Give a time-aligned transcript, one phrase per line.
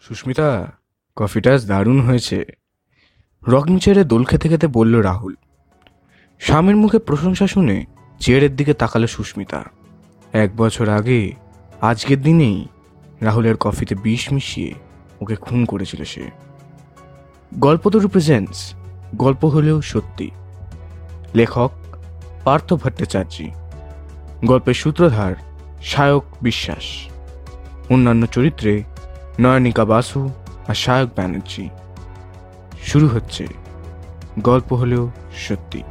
[0.00, 0.72] সুস্মিতা,
[1.16, 2.44] কফিটা দারুণ হয়েছে।
[3.48, 5.34] রকিং চেয়ারে দোল খেতে খেতে বলল রাহুল।
[6.38, 7.84] স্বামীর মুখে প্রশংসা শুনে
[8.20, 9.64] চেয়ারের দিকে তাকালো সুস্মিতা।
[10.32, 11.32] এক বছর আগে,
[11.80, 12.66] আজকের দিনেই
[13.20, 14.74] রাহুলের কফিতে বিষ মিশিয়ে
[15.20, 16.30] ওকে খুন করেছিল সে।
[17.54, 18.74] গল্প তো প্রেজেন্টস
[19.14, 20.30] গল্প হলেও সত্যি।
[21.34, 21.70] লেখক
[22.44, 23.50] পার্থ ভট্টাচার্যী,
[24.44, 25.34] গল্পের সূত্রধার
[25.82, 27.08] সায়ক বিশ্বাস।
[27.90, 28.82] অন্যান্য চরিত্রে
[29.40, 30.30] নয়নিকা বাসু
[30.68, 31.68] আর সায়ক ব্যানার্জি।
[32.82, 33.46] শুরু হচ্ছে
[34.40, 35.82] গল্প হলেও সত্যি।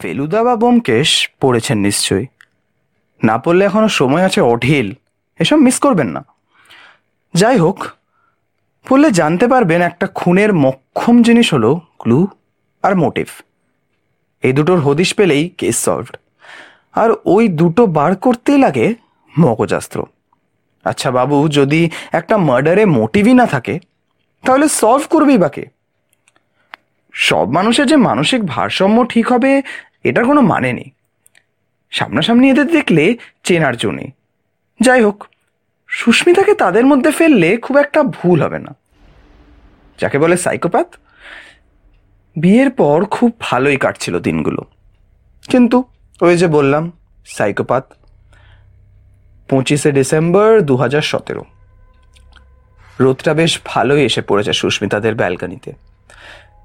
[0.00, 2.26] ফেলুদা বা বোমকেশ পড়েছেন নিশ্চয়ই।
[3.24, 4.94] না পড়লে এখনও সময় আছে অঢিল।
[5.40, 6.24] এসব মিস করবেন না।
[7.34, 7.86] যাই হোক
[8.88, 12.28] পড়লে জানতে পারবেন একটা খুনের মক্ষম জিনিস হলো ক্লু
[12.82, 13.28] আর মোটিভ
[14.42, 16.16] এই দুটোর হদিশ পেলেই কেস সলভড
[16.92, 18.94] আর ওই দুটো বার করতেই লাগে
[19.38, 20.04] মগজাস্ত্র।
[20.84, 23.80] আচ্ছা বাবু, যদি একটা মার্ডারে মোটিভই না থাকে,
[24.44, 25.66] তাহলে সলভ করবেই বাকে
[27.12, 29.62] সব মানুষের যে মানসিক ভারসাম্য ঠিক হবে,
[30.04, 30.90] এটার কোনো মানে নেই।
[31.90, 34.15] সামনাসামনি এদের দেখলে চেনার জন্যে
[34.80, 35.24] যাই হোক,
[35.88, 38.74] সুস্মিতাকে তাদের মধ্যে ফেললে খুব একটা ভুল হবে না।
[40.00, 40.86] যাকে বলে সাইকোপ্যাথ
[42.36, 44.64] বিয়ের পর খুব ভালোই কাটছিল দিনগুলো।
[45.50, 45.84] কিন্তু
[46.20, 46.92] ওই যে বললাম
[47.26, 47.84] সাইকোপ্যাথ
[49.48, 51.44] পঁচিশে ডিসেম্বর দু হাজার সতেরো।
[53.00, 55.72] রোদটা বেশ ভালোই এসে পড়েছে সুস্মিতাদের ব্যালকানিতে।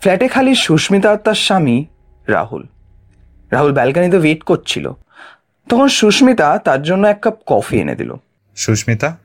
[0.00, 1.84] ফ্ল্যাটে খালি সুস্মিতা আর তার স্বামী
[2.26, 2.66] রাহুল।
[3.50, 4.92] রাহুল ব্যালকানিতে ওয়েট করছিল।
[5.68, 8.14] তখন সুস্মিতা তার জন্য এক কাপ কফি এনে দিল।
[8.56, 9.16] সুস্মিতা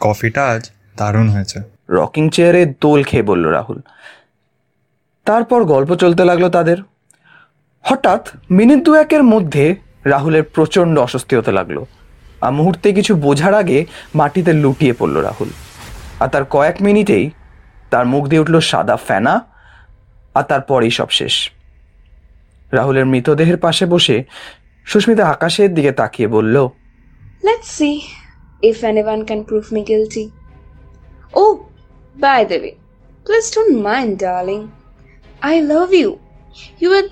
[0.00, 3.80] কফিটা আজ দারুণ হয়েছে। রকিং চেয়ারে দোল খেয়ে বলল রাহুল।
[5.24, 6.76] তারপর গল্প চলতে লাগল তাদের।
[7.82, 11.84] হঠাৎ মিনিট দুয়েকের মধ্যে রাহুলের প্রচণ্ড অস্বস্তি হতে লাগল।
[12.40, 15.50] আর মুহূর্তে কিছু বোঝার আগে মাটিতে লুটিয়ে পড়ল রাহুল।
[16.20, 17.30] আর তার কয়েক মিনিটেই
[17.90, 19.40] তার মুখ দিয়ে উঠল সাদা ফেনা
[20.34, 21.50] আর তারপরেই সব শেষ।
[22.72, 24.24] রাহুলের মৃতদেহের পাশে বসে
[24.90, 26.56] সুস্মিতা আকাশের দিকে তাকিয়ে বলল
[27.46, 27.90] let's see
[28.68, 30.24] if anyone can proof me guilty
[31.42, 31.42] oh
[32.24, 32.72] by the way
[33.26, 34.60] please don't mind darling
[35.48, 36.10] I love you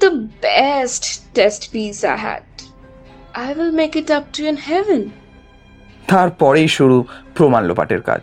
[0.02, 0.10] the
[0.46, 1.04] best
[1.36, 2.46] test piece I had
[3.42, 3.48] I
[3.80, 5.02] make it up to in heaven
[6.12, 6.96] তারপরেই শুরু
[7.36, 8.22] প্রমাণ লোপাটের কাজ।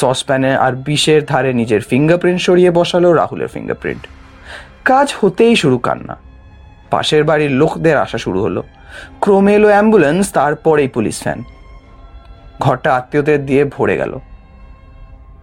[0.00, 4.02] সসপ্যানে আর বিষের ধারে নিজের fingerprint সরিয়ে বসালো রাহুলের fingerprint
[4.90, 6.16] কাজ হতেই শুরু কান্না।
[6.90, 8.60] পাশের বাড়ির লোকদের আসা শুরু হলো।
[9.20, 11.40] ক্রমে এলো অ্যাম্বুলেন্স, তারপরেই পুলিশ ফ্যান
[12.60, 14.12] ঘরটা আত্মীয়দের দিয়ে ভরে গেল।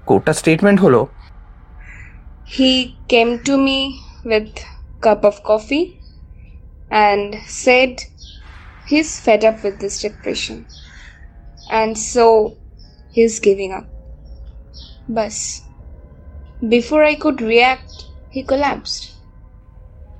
[0.05, 1.01] কোর্টটা স্টেটমেন্ট হলো
[2.55, 2.71] he
[3.13, 3.79] came to me
[4.31, 4.51] with
[5.01, 5.81] cup of coffee
[6.91, 7.27] and
[7.63, 7.93] said
[8.89, 10.57] he is fed up with this depression
[11.71, 12.25] and so
[13.15, 13.85] he is giving up
[15.17, 15.35] bus
[16.73, 17.91] before I could react
[18.33, 19.14] he collapsed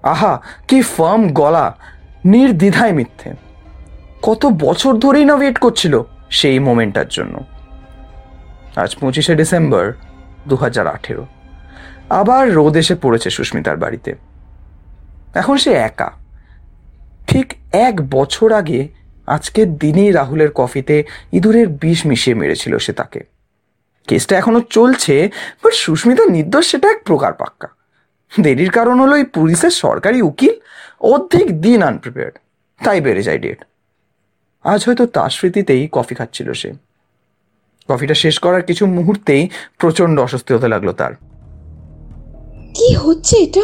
[0.05, 1.77] আহা, কি farm গলা।
[2.25, 3.33] নির্দ্বিধায় মিথ্যে।
[4.21, 7.43] কত বছর ধরেই না wait করছিল সেই মোমেন্টটার জন্য।
[8.75, 9.93] আজ পঁচিশে ডিসেম্বর
[10.47, 11.25] দু হাজার আঠেরো।
[12.09, 14.15] আবার রোদ এসে পড়েছে সুস্মিতার বাড়িতে।
[15.35, 16.11] এখন সে একা।
[17.27, 18.87] ঠিক এক বছর আগে
[19.27, 23.23] আজকের দিনেই রাহুলের কফিতে ইঁদুরের বিষ মিশিয়ে মেরেছিল সে তাকে।
[24.07, 25.29] কেসটা এখনও চলছে
[25.63, 27.67] বাট সুস্মিতা নির্দোষ সেটা এক প্রকার পাক্কা।
[28.41, 30.53] দেরির কারণ হলো এই পুলিশের সরকারি উকিল
[30.99, 32.39] অর্ধেক দিন আনপ্রিপেয়ার্ড
[32.83, 33.65] তাই বেড়ে যায় ডেট
[34.63, 36.73] আজ হয়তো তার স্মৃতিতেই কফি খাচ্ছিল সে।
[37.89, 41.13] কফিটা শেষ করার কিছু মুহূর্তেই প্রচণ্ড অস্বস্তি হতে লাগল তার।
[42.75, 43.61] কি হচ্ছে এটা?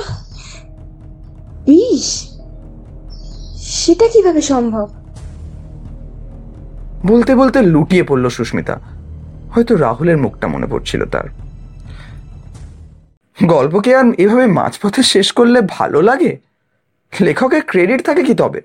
[1.65, 2.29] বিষ
[3.57, 4.89] সেটা কীভাবে সম্ভব?
[7.05, 8.79] বলতে বলতে লুটিয়ে পড়ল সুস্মিতা।
[9.51, 11.50] হয়তো রাহুলের মুখটা মনে পড়ছিল তার।
[13.45, 16.37] গল্পকে আর এভাবে মাঝপথে শেষ করলে ভালো লাগে?
[17.21, 18.61] লেখকের ক্রেডিট থাকে কি তবে?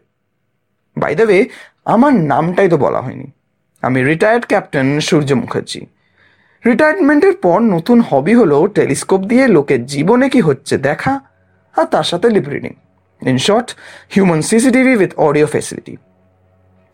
[0.99, 1.49] বাই দ্য ওয়ে
[1.85, 3.31] আমার নামটাই তো বলা হয়নি।
[3.83, 5.87] আমি রিটায়ার্ড ক্যাপ্টেন সূর্য মুখার্জি।
[6.67, 11.21] রিটায়ারমেন্টের পর নতুন হবি হলো টেলিস্কোপ দিয়ে লোকের জীবনে কি হচ্ছে দেখা,
[11.77, 12.73] আর তার সাথে lip reading
[13.23, 13.77] in short
[14.15, 15.97] human CCTV with audio facility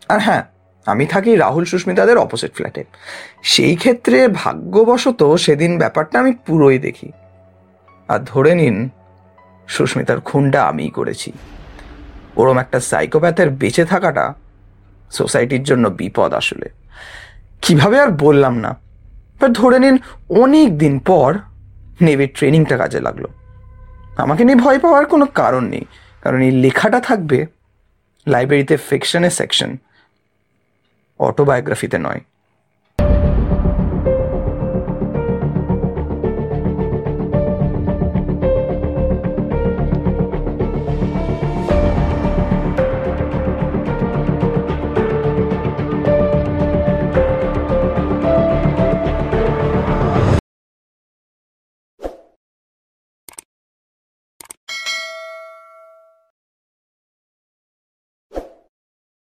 [0.07, 0.43] আর হ্যাঁ
[0.85, 2.83] আমি থাকি রাহুল সুস্মিতাদের অপোজিট ফ্ল্যাটে
[3.43, 7.11] সেই ক্ষেত্রে ভাগ্যবশত সেদিন ব্যাপারটা আমি পুরোই দেখি।
[8.13, 8.77] আর ধরে নিন,
[9.67, 11.29] সুস্মিতার খুনটা আমিই করেছি।
[12.39, 14.25] ওরম একটা সাইকোপ্যাথের বেঁচে থাকাটা
[15.11, 16.67] সোসাইটির জন্য বিপদ আসলে।
[17.63, 18.71] কীভাবে আর বললাম না,
[19.35, 19.95] এবার ধরে নিন
[20.43, 21.29] অনেক দিন পর
[22.05, 23.25] নেভির ট্রেনিংটা কাজে লাগল।
[24.23, 25.85] আমাকে নিয়ে ভয় পাওয়ার কোনো কারণ নেই,
[26.23, 27.37] কারণ এই লেখাটা থাকবে
[28.27, 29.71] লাইব্রেরিতে ফিকশনের সেকশন,
[31.19, 32.21] অটোবায়োগ্রাফিতে নয়।